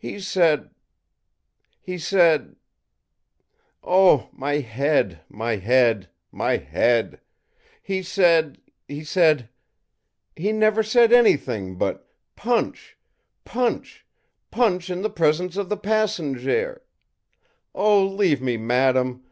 ì'He 0.00 0.20
said 0.20 0.70
he 1.80 1.98
said 1.98 2.54
oh, 3.82 4.28
my 4.32 4.58
head, 4.60 5.18
my 5.28 5.56
head, 5.56 6.08
my 6.30 6.58
head! 6.58 7.20
He 7.82 8.00
said 8.04 8.60
he 8.86 9.02
said 9.02 9.48
he 10.36 10.52
never 10.52 10.84
said 10.84 11.12
anything 11.12 11.76
but 11.76 12.08
Punch, 12.36 12.96
punch, 13.44 14.06
punch 14.52 14.90
in 14.90 15.02
the 15.02 15.10
presence 15.10 15.56
of 15.56 15.68
the 15.70 15.76
passenjare! 15.76 16.82
Oh, 17.74 18.06
leave 18.06 18.40
me, 18.40 18.56
madam! 18.56 19.24